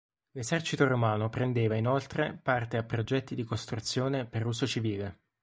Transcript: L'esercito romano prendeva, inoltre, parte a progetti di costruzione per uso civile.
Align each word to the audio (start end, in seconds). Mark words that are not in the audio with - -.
L'esercito 0.31 0.87
romano 0.87 1.29
prendeva, 1.29 1.75
inoltre, 1.75 2.33
parte 2.41 2.75
a 2.77 2.81
progetti 2.83 3.35
di 3.35 3.43
costruzione 3.43 4.25
per 4.25 4.47
uso 4.47 4.65
civile. 4.65 5.19